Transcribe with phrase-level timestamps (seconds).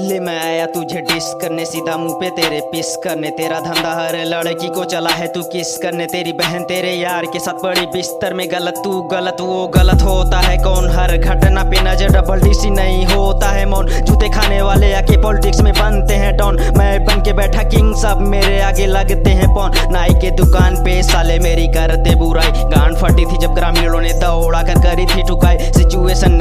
[0.00, 4.16] ले मैं आया तुझे डिस करने, सीधा मुँह पे तेरे पिस करने। तेरा धंधा हर
[4.24, 8.34] लड़की को चला है, तू किस करने। तेरी बहन तेरे यार के साथ बड़ी बिस्तर
[8.34, 10.90] में गलत, तू गलत, वो गलत होता है कौन?
[10.90, 15.60] हर घटना पे नज़र डबल डीसी नहीं होता है मौन। जूते खाने वाले आके पॉलिटिक्स
[15.60, 16.93] में बनते हैं डॉन। मैं
[17.34, 22.14] बैठा किंग सब मेरे आगे लगते हैं पौन। नाई के दुकान पे साले मेरी करते
[22.14, 26.32] बुराई। गांड फटी थी जब ग्रामीणों ने दौड़ा कर करी थी ठुकाई। सिचुएशन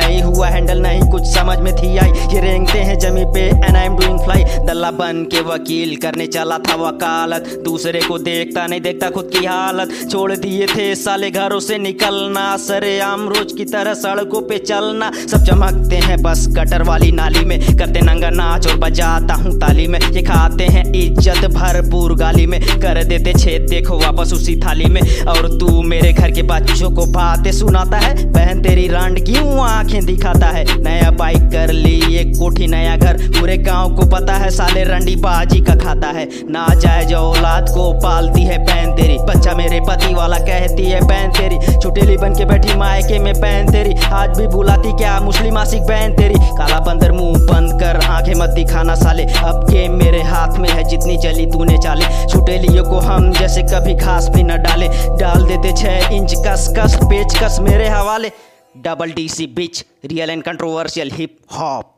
[2.76, 6.58] ये हैं जमी पे and I am doing fly दल्ला बन के वकील करने चला
[6.60, 11.60] था वकालत। दूसरे को देखता नहीं, देखता खुद की हालत। छोड़ दिए थे साले घरों
[11.60, 16.84] से निकलना। सरे आम रोज की तरह सड़कों पे चलना। सब चमकते हैं बस गटर
[16.84, 21.46] वाली नाली में। करते नंगा नाच और बजाता हूँ ताली में। ये खाते हैं इज़्ज़त
[21.54, 26.32] भरपूर गाली में। कर देते छेद, देखो वापस उसी थाली में। और तू मेरे घर
[26.32, 30.66] के बच्चों को बातें सुनाता है। बहन तेरी रांड क्यों आँखें दिखाता है?
[30.84, 35.16] नया बाइक कर ली, एक कोठी नया घर। पूरे गाँव को पता है, साले रंडी
[35.16, 39.80] बाजी का खाता है। ना जाए जो औलाद को पालती है बहन तेरी। बच्चा मेरे
[39.80, 44.40] पति वाला कहती है बहन तेरी। छुटेली बन के बैठी मायके में बहन तेरी। आज
[44.40, 46.34] भी बुलाती क्या मुस्लिम आशिक बहन तेरी?
[46.34, 50.84] काला बंदर मुँह बंद कर, आँखें मत दिखाना साले। अब के मेरे हाथ में है
[50.84, 55.74] जितनी चली तूने चाले। छुटेलियों को हम जैसे कभी घास भी न डाले। डाल देते
[55.74, 58.32] छह इंच कस कस पेच कस मेरे हवाले।
[58.78, 61.93] Double D C bitch, real and controversial hip hop